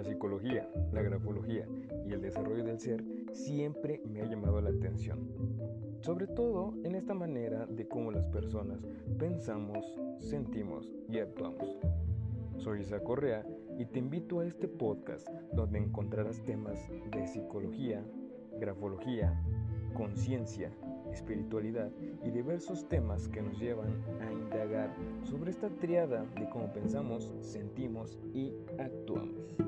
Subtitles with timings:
[0.00, 1.68] La psicología, la grafología
[2.06, 5.28] y el desarrollo del ser siempre me ha llamado la atención.
[6.00, 8.80] Sobre todo en esta manera de cómo las personas
[9.18, 9.84] pensamos,
[10.18, 11.78] sentimos y actuamos.
[12.56, 13.44] Soy Isa Correa
[13.78, 16.78] y te invito a este podcast donde encontrarás temas
[17.10, 18.02] de psicología,
[18.58, 19.38] grafología,
[19.92, 20.72] conciencia,
[21.12, 21.90] espiritualidad
[22.24, 28.18] y diversos temas que nos llevan a indagar sobre esta triada de cómo pensamos, sentimos
[28.32, 29.59] y actuamos.